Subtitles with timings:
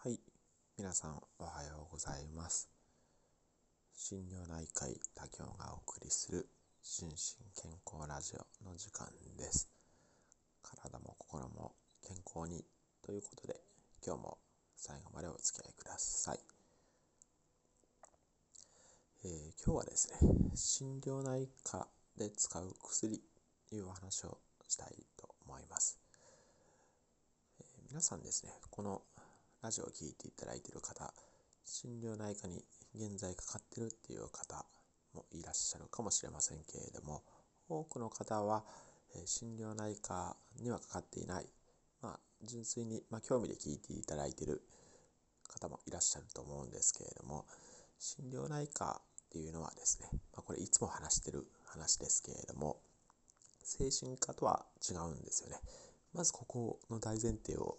[0.00, 0.20] はい、
[0.78, 2.70] 皆さんおはようございます。
[3.96, 6.48] 心療内科医多京がお送りする
[6.80, 7.16] 心身
[7.60, 9.68] 健康ラジオの時間です。
[10.62, 11.72] 体も心も
[12.06, 12.64] 健康に
[13.04, 13.56] ということで、
[14.06, 14.38] 今日も
[14.76, 16.38] 最後までお付き合いください。
[19.24, 23.20] えー今日はですね、心療内科で使う薬
[23.68, 25.98] というお話をしたいと思います。
[27.58, 29.02] えー皆さんですね、この
[29.60, 31.12] ラジオを聴いていただいている方、
[31.64, 34.64] 心療内科に現在かかってるっていう方
[35.12, 37.22] もいらっしゃるかもしれませんけれども、
[37.68, 38.64] 多くの方は、
[39.16, 41.46] え心療内科にはかかっていない、
[42.02, 44.62] まあ、純粋に、まあ、興味で聞いていただいている
[45.48, 47.44] 方もいらっしゃると思うんですけれども、
[47.98, 52.80] 心療内科っていうのはですね、まあ、これいつも話してる話ですけれども、
[53.64, 55.56] 精神科とは違うんですよね。
[56.14, 57.76] まずここの大前提を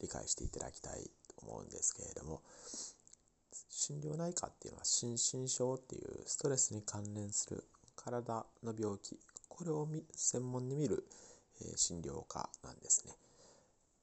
[0.00, 1.10] 理解していただきたい
[1.42, 2.42] 思うんですけれども、
[3.68, 7.64] 心療内科っていうのは心身症っていうストレスに関連する
[7.96, 11.04] 体の病気、これを専門に見る、
[11.60, 13.14] え診療科なんですね。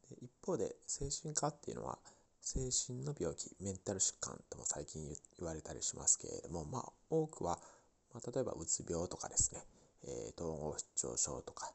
[0.10, 1.98] で一方で精神科っていうのは
[2.42, 5.04] 精神の病気、メンタル疾患とも最近
[5.38, 7.60] 言われたりしますけれども、まあ多くは、
[8.14, 9.62] ま、例えばうつ病とかですね、
[10.04, 11.72] え統合失調症とか、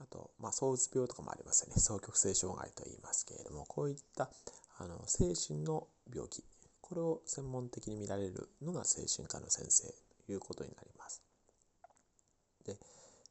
[0.00, 1.74] あと、まあ、躁うつ病とかもありますよね。
[1.76, 4.30] 双極性障害と言いますけれども、こういった
[4.78, 6.44] あの精神の病気、
[6.80, 9.94] これを専門的に見られるのが精神科の先生
[10.26, 11.22] ということになります。
[12.66, 12.78] で、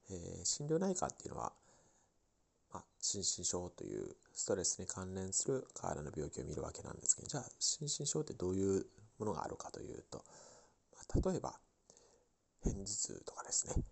[0.09, 1.53] えー心療内科っていうのは、
[2.73, 8.85] まあ、心身症というストレスに関連する体の病気を見るわけなんですけど、じゃあ心身症ってどういう
[9.19, 10.23] ものがあるかというと、
[10.93, 11.59] まあ、例えば、
[12.63, 13.83] 片頭痛とかですね、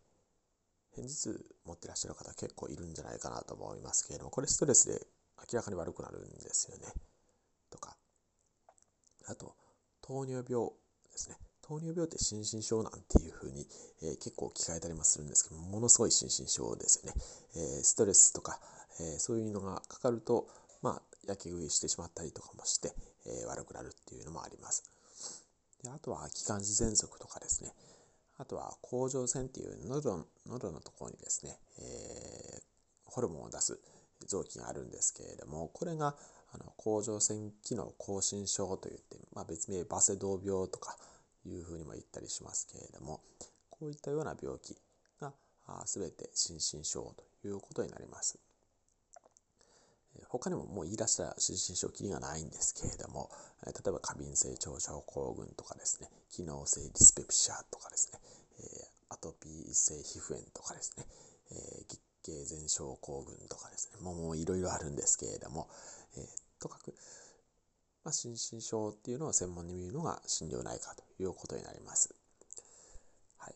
[0.95, 5.05] 片頭痛持ってらっしゃる方結構いるんじゃないかなと思いますけれども、これストレスで
[5.51, 7.10] 明らかに悪くなるんですよね。
[7.71, 7.95] とか、
[9.27, 9.55] あと、
[10.01, 10.69] 糖尿病
[11.11, 11.37] ですね。
[11.61, 13.67] 糖尿病って心身症なんていうふうに、
[14.03, 17.21] えー結構聞かれたりもするんですけども、のすごい心身症ですよね。
[17.55, 18.59] えーストレスとか、
[18.99, 20.47] えーそういうのがかかると、
[20.81, 22.93] まあ、やけ食いしてしまったりとかもして、
[23.25, 24.83] え悪くなるっていうのもあります。
[25.83, 27.73] であとは気管支喘息とかですね。
[28.37, 32.61] あとは甲状腺っていう喉喉のところにですね、えー
[33.11, 33.77] ホルモンを出す
[34.27, 36.15] 臓器があるんですけれども、これが
[36.53, 40.97] あの甲状腺機能亢進症といって、まあ、別名バセドウ病とか
[41.45, 43.21] いうふうにも言ったりしますけれども、
[43.69, 44.77] こういったような病気
[45.19, 45.33] が
[45.85, 48.37] 全て心身症ということになります。
[50.27, 53.31] 他にももう言い出したら心身症きりがないんですけれども、
[53.65, 58.19] 例えば過敏性腸症候群とかですね、機能性ディスペプシアとかですね、
[59.09, 61.05] アトピー性皮膚炎とかですね、
[61.51, 65.67] えー経前症候群とかですね、もうもういろいろあるんですけれども、
[66.17, 66.25] えー
[66.61, 66.93] とかく、
[68.03, 72.13] まあ、心身症っていうのを専門に見るのが心療内科ということになります。
[73.37, 73.55] はい。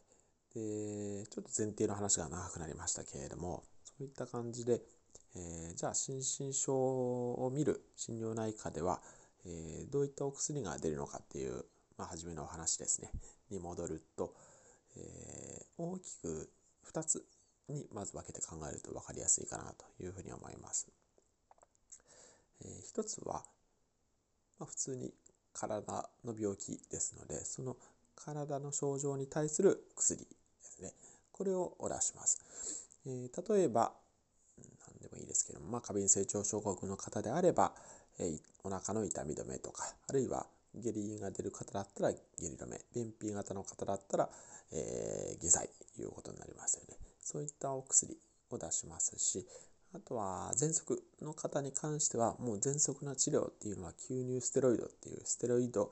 [0.55, 4.81] で、ちょっと前提の話が長くなりましたけれども、そういった感じで、
[5.35, 9.01] えーじゃあ心身症を見る心療内科では、
[9.45, 11.65] えーどういったお薬が出るのかっていう、
[11.97, 13.11] まあ、初めのお話ですね、
[13.51, 14.33] に戻ると、
[14.95, 16.49] えー大きく
[16.91, 17.25] 2つ
[17.69, 20.87] にまず分けて考えると分かりやすいかなというふうに思います。
[22.61, 23.43] えー一つは、
[24.59, 25.13] まあ、普通に
[25.53, 27.77] 体の病気ですので、その
[28.15, 30.27] 体の症状に対する薬で
[30.61, 30.93] すね。
[31.31, 32.87] これをお出します。
[33.05, 33.93] えー例えば、
[34.87, 37.73] 何でもいいですけども、まあ、過敏性腸症候群の方であれば、
[38.19, 44.29] えーお腹の痛み止めとか、あるいは下痢が出る方だったら下痢止め、便秘型の方だったら、
[44.71, 47.04] えー下剤ということになりますよね。
[47.25, 48.17] そういったお薬
[48.51, 49.45] を出しますし、
[49.93, 55.91] あとは喘息の方に関しては、もう喘息の治療っていうのは吸入ステロイドっていうステロイド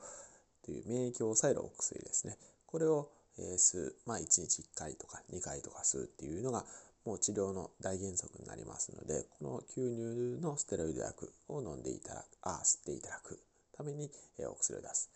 [0.64, 2.38] という免疫を抑えるお薬ですね。
[2.66, 6.64] これを吸う、まあ、1日1回とか2回とか吸うっていうのが
[7.04, 13.38] もう治療の大原則になりますので、この吸入のステロイド薬を飲んでいただく、あ、吸っていただく
[13.76, 14.10] ために、
[14.48, 15.10] お薬を出す。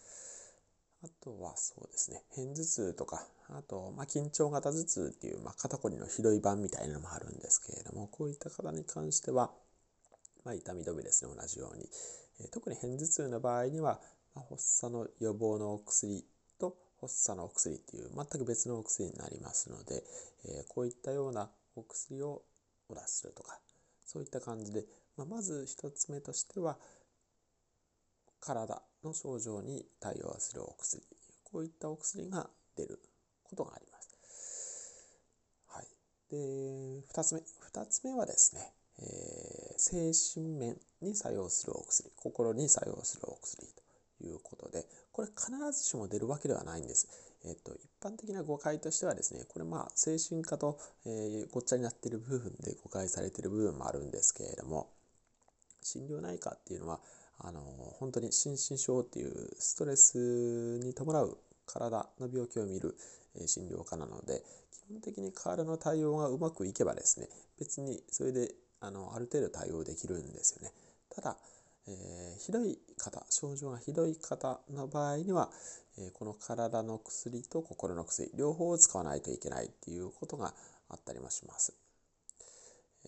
[1.03, 9.53] あとはそうですね、片頭痛とか、あと、まあ、緊張型頭痛っていう、まあ、肩こりのひどい版みたいなのもあるんですけれども、こういった方に関しては、
[10.45, 11.89] まあ、痛み止めですね、同じように。
[12.41, 14.01] えー特に片頭痛の場合には、
[14.35, 16.25] まあ、発作の予防のお薬
[16.59, 20.03] と発作のお薬っていう全く別のお薬になりますので、
[20.47, 22.43] えーこういったようなお薬を
[22.89, 23.59] お出しするとか、
[24.05, 24.85] そういった感じで、
[25.17, 26.79] まあ、まず一つ目としては、
[28.49, 31.03] 体の症状に対応するお薬、
[31.45, 32.99] こういったお薬が出る
[33.45, 35.07] ことがあります。
[35.67, 35.87] はい。
[36.31, 43.67] で、二つ目、二つ目はですね、えー、精神面に作用するお薬、心に作用するお薬
[44.19, 47.07] ということで、これ必ずしも出るわけではないんです。
[47.45, 54.91] えっと、一般的な誤解としてはですね、これまあ精神科と、えー、ごっちゃになっている部分で誤解されている部分もあるんですけれども、
[55.83, 57.01] 心療内科っていうのは、
[57.41, 57.61] あの
[57.99, 62.97] 本当に心身症っていうストレスに伴う体の病気を見る
[63.47, 64.43] 診療科なので
[64.73, 70.73] 基本的に体の対応がうまくいけばですね別にそれであのある程度対応できるんですよね。
[71.15, 71.37] ただ、
[71.89, 75.51] えー、ひどい方症状がひどい方の場合には、
[75.99, 80.55] えー、この体の薬と心の薬両方を使わないといけないっていうことが
[80.89, 81.75] あったりもします、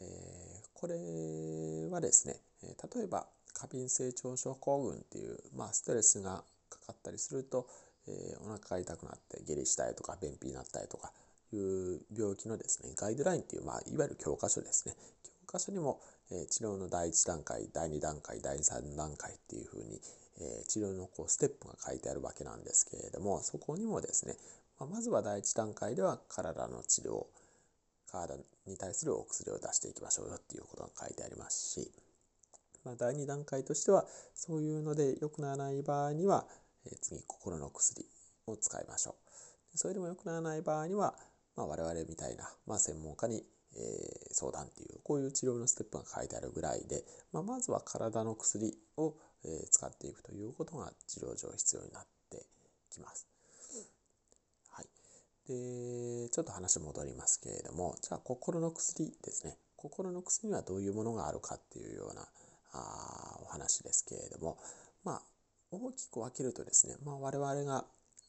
[0.00, 3.26] えー、これはですね例えば
[3.60, 7.66] 過敏性腸症候群っていう、まあ、ストレスがかかったりすると、
[8.08, 11.12] えー、お腹が痛くなって下痢したりとか便秘になったりとか
[11.52, 14.94] いう病気のですねガイドラインっていう、まあ、いわゆる教科書ですね。
[15.24, 20.00] 教科書にも、えー、治療の第1段階第2段階第3段階っていうふうに、
[20.40, 24.36] えー、治療のこうステップが書いてあるわけなんですけれどもそこにもですね、
[24.78, 27.26] まあ、まずは第1段階では体の治療
[28.10, 31.90] 体に対するお薬を出していきましょうよっていうことが書いてありますし
[32.84, 36.46] まあ、第2段階としてはそういうので良くならない場合には、
[36.86, 38.06] え次心の薬
[38.46, 39.16] を使いましょ
[39.74, 39.78] う。
[39.78, 41.14] それでも良くならない場合には、
[41.56, 43.44] まあ、我々みたいな、まあ、専門家に、
[43.76, 52.46] え、相談っていうこういう治療のステップが書いてあるぐらいで、ま、まずは体の薬を、え、使っていくということが治療上必要になって
[52.90, 53.26] きます。
[54.70, 54.86] はい、
[55.46, 59.56] でちょっと話戻りますけれどもじゃあ心の薬ですね。
[59.76, 62.28] 心の薬にはどういうものがあるかっていうような
[62.72, 64.58] あお話ですけれども、
[65.04, 65.22] まあ、
[65.70, 67.84] 大きく分けるとですね、まあ、我々が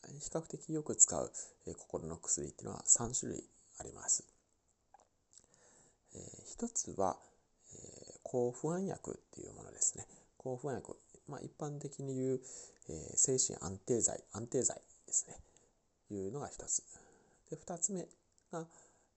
[0.08, 1.32] 比較的よく使う、
[1.68, 3.44] え心の薬っていうのは3種類
[3.80, 4.26] あります。
[6.14, 7.18] えー、一つは、
[7.74, 10.06] えー、抗不安薬っていうものですね。
[10.38, 10.98] 抗不安薬、
[11.28, 12.42] まあ、一般的に言う、
[12.90, 15.38] えー、精神安定剤、安定剤ですね。
[16.10, 16.84] いうのが一つ。
[17.50, 18.08] で、二つ目
[18.52, 18.68] が、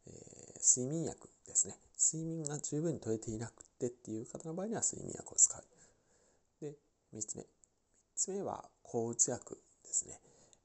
[0.07, 1.77] えー、睡眠薬ですね。
[1.99, 5.63] 睡眠が十分に取れていなくてっていう方の場合には睡眠薬を使う。
[6.65, 6.73] で、
[7.15, 7.43] 3つ目。
[7.43, 7.47] 3
[8.17, 10.19] つ目は抗うつ薬ですね。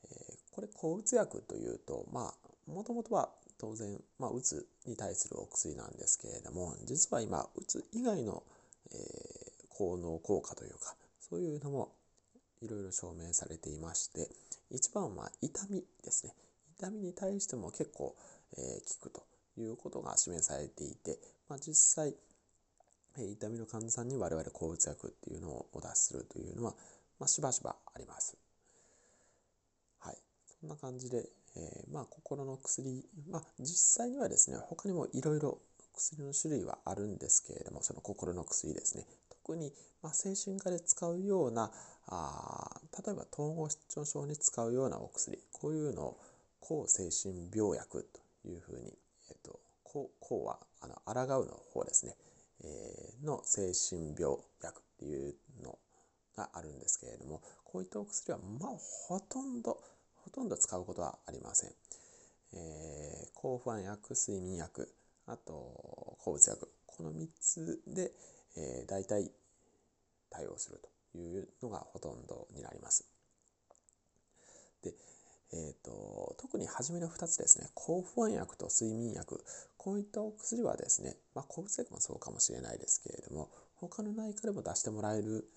[0.06, 8.44] えー、これ抗うつ薬というと、まあ、もともとは当然、まあ、うつに対するお薬なんですけれども、実は今、うつ以外の、
[8.92, 11.92] えー、効能効果というか、そういうのも
[12.62, 14.30] いろいろ証明されていまして、
[14.72, 16.34] 一番は痛みですね。
[16.78, 18.16] 痛みに対しても結構、
[18.58, 19.24] えー、効くと
[19.62, 22.16] いうことが示されていて、まあ、実際、
[23.18, 26.76] えー、痛みの患者さんに我々抗うつ薬っていうのをお出しするというのは、
[27.20, 28.38] まあ、しばしばあります。
[30.00, 30.18] はい。
[30.60, 33.68] そんな感じで、えー、まあ、心の薬、まあ、実
[34.04, 35.60] 際にはですね、他にもいろいろ
[35.94, 39.06] 薬の種類はあるんですけれども、その心の薬ですね。
[39.30, 41.72] 特に、まあ、精神科で使うような、
[42.08, 46.20] あ例えば統合失調症に使うようなお薬、こういうのを
[46.60, 48.08] 抗精神病薬
[48.44, 48.94] というふうに
[49.30, 52.16] えっとこうはあの抗うの方ですね、
[52.64, 55.78] えー、の精神病薬っていうの
[56.36, 58.72] があるんですけれどもこういったお薬はまあ
[59.08, 59.80] ほとんど
[60.24, 61.72] ほとんど使うことはありません、
[62.54, 64.94] えー、抗不安薬睡眠薬
[65.26, 68.12] あと抗うつ薬この3つで、
[68.58, 69.32] えー、大体
[70.30, 70.80] 対応する
[71.14, 73.08] というのがほとんどになります。
[74.84, 74.94] で
[75.52, 79.44] えーと、特に初めの2つですね、抗不安薬と睡眠薬、
[79.78, 85.48] こういったお薬はですね、まあ、抗うつ薬もそうかもしれないですけれども、他の内科でも出してもらえる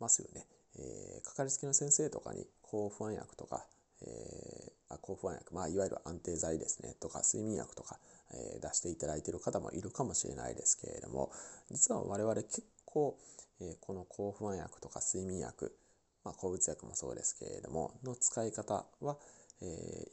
[0.00, 0.46] ますよね。
[0.76, 3.64] えー、かかりつけの先生とかに抗不安薬とか、
[4.02, 7.98] えー、あ抗不安薬、まあ、いわゆる安定剤ですね、とか睡眠薬とか、
[8.32, 11.30] えー、出していただいている方もいるかもしれないですけれども、
[11.70, 13.16] 実は我々結構、
[13.60, 15.76] えこの抗不安薬とか睡眠薬、
[16.24, 19.16] まあ、抗うつ薬もそうですけれども、の使い方は、
[19.60, 19.64] え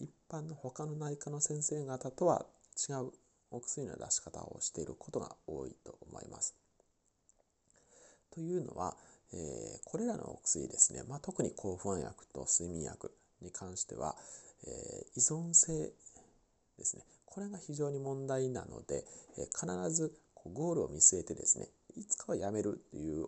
[0.02, 2.46] ー、一般の他の内科の先生方とは
[2.90, 3.12] 違う
[3.52, 6.56] お薬の出し方をしていることが多いと思います。
[8.34, 8.96] というのは、
[9.34, 14.16] えー、これらのお薬ですね、まあ、特に抗不安薬と睡眠薬に関しては、
[14.66, 15.92] えー、依存性
[16.78, 19.06] ですね、これが非常に問題なので、
[19.38, 23.28] え、必ずこうゴールを見据えてですね、いつかはやめるという、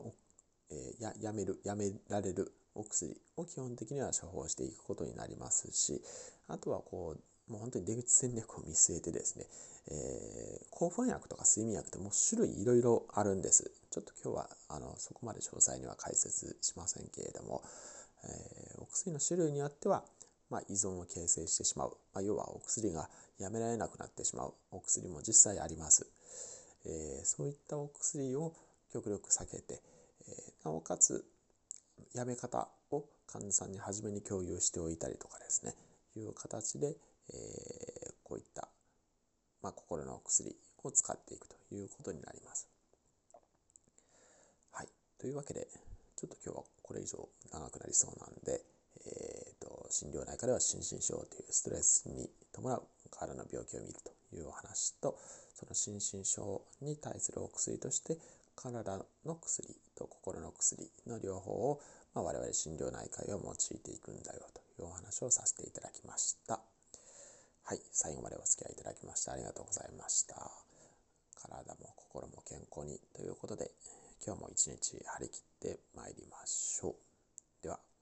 [0.71, 6.01] えややめる、やめられるお薬を基本的には処方していくことになりますし
[6.47, 9.45] あとはこうもう本当に出口戦略を見据えてですね、
[9.91, 13.69] えー、抗不安薬とか睡眠薬ってもう種類いろいろあるんです。
[13.91, 17.61] ちょっと今日はあのそこまで詳細には解説しませんけれども、
[18.23, 20.03] えー、お薬の種類によっては、
[20.49, 26.07] まあ、依存を形成してしまう、まあ、要はお薬がやめられなくなってしまうお薬も実際あります。
[26.85, 28.53] えー、そういったお薬を
[28.91, 29.81] 極力避けて、
[30.63, 31.25] なおかつ
[32.13, 35.73] やめ方を患者さんに初めに共有しておいたりとかですね
[36.19, 36.95] いう形で、
[37.33, 38.67] えー、こういった、
[39.61, 42.67] まあ、心の薬を使っていくということになります。
[44.71, 44.87] はい。
[45.19, 45.67] というわけで、
[46.15, 48.61] ちょっと今日はこれ以上長くなりそうなんで、
[49.05, 55.17] えーと、心療内科では心身症というストレスに伴う体の病気を見るというお話と、
[55.55, 58.17] その心身症に対するお薬として、
[58.55, 61.81] 体の薬と心の薬の両方を、
[62.13, 66.59] まあ、我々心療内科医は用いていくんだよというお話をさせていただきました。
[67.65, 70.35] はい、最後までお付き合いいただきましてありがとうございました。
[71.35, 73.71] 体も心も健康にということで、
[74.25, 76.95] 今日も一日張り切ってまいりましょう。
[77.63, 77.92] では。